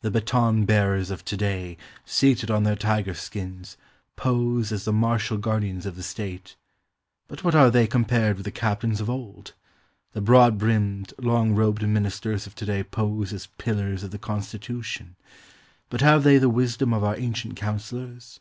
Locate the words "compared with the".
7.86-8.50